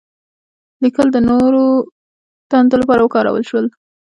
[0.83, 1.67] لیکل د نوو
[2.51, 3.65] دندو لپاره وکارول شول.